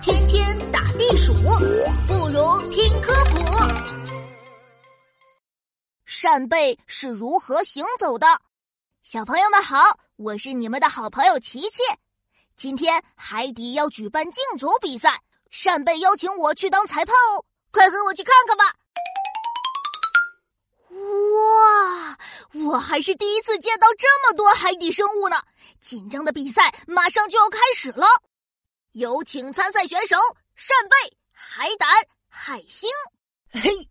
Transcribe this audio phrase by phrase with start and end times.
[0.00, 3.38] 天天打地鼠，不如听科普。
[6.04, 8.26] 扇贝是如何行走的？
[9.02, 9.78] 小朋友们好，
[10.16, 11.82] 我是你们的好朋友琪琪。
[12.56, 15.20] 今天海底要举办竞走比赛，
[15.50, 18.64] 扇贝邀请我去当裁判哦，快跟我去看看吧！
[20.92, 22.18] 哇，
[22.64, 25.36] 我还是第一次见到这么多海底生物呢，
[25.82, 28.06] 紧张的比赛马上就要开始了。
[28.92, 30.16] 有请参赛选手：
[30.54, 31.88] 扇贝、海胆、
[32.28, 32.90] 海星。
[33.50, 33.88] 嘿，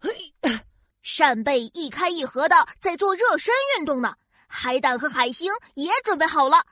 [0.00, 0.34] 嘿。
[1.00, 4.16] 扇贝一开一合的在做热身运动呢，
[4.48, 6.64] 海胆和海星也准备好了。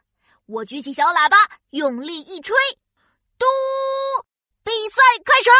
[0.47, 1.37] 我举起小喇叭，
[1.71, 2.57] 用力一吹，
[3.39, 3.47] 嘟！
[4.65, 5.51] 比赛开始。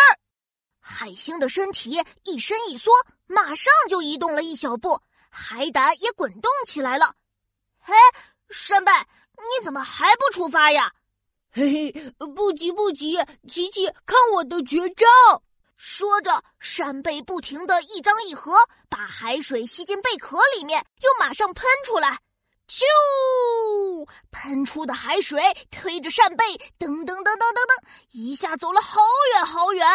[0.81, 2.91] 海星的身体一伸一缩，
[3.27, 5.01] 马上就移动了一小步，
[5.31, 7.15] 海胆也滚动起来了。
[7.79, 7.95] 嘿，
[8.51, 8.91] 扇贝，
[9.37, 10.93] 你怎么还不出发呀？
[11.57, 13.17] 嘿嘿，不急不急，
[13.49, 15.07] 琪琪，看我的绝招。
[15.77, 18.57] 说着，扇贝不停的一张一合，
[18.89, 22.19] 把海水吸进贝壳里面，又马上喷出来。
[22.67, 22.83] 啾！
[24.33, 26.45] 喷出的海水推着扇贝，
[26.77, 29.01] 噔噔噔噔噔噔，一下走了好
[29.35, 29.87] 远好远。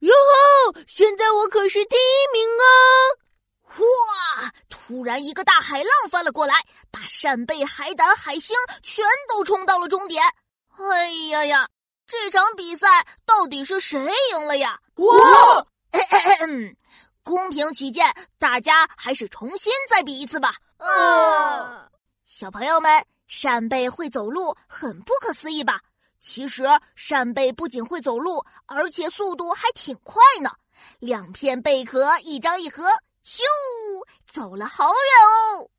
[0.00, 0.80] 哟吼！
[0.86, 2.68] 现在我可是第一名啊！
[3.78, 4.52] 哇！
[4.68, 6.54] 突然一个大海浪翻了过来，
[6.90, 10.22] 把扇贝、海胆、海星全都冲到了终点。
[10.80, 11.68] 哎呀呀！
[12.06, 14.80] 这场比赛到底是谁赢了呀？
[14.96, 15.66] 哇！
[17.22, 20.54] 公平起见，大家还是重新再比一次吧。
[20.78, 21.86] 啊！
[22.24, 25.80] 小朋友们，扇贝会走路，很不可思议吧？
[26.20, 26.64] 其实，
[26.96, 30.50] 扇贝不仅会走路，而且速度还挺快呢。
[30.98, 32.84] 两片贝壳一张一合，
[33.24, 33.42] 咻，
[34.26, 35.70] 走了好远哦。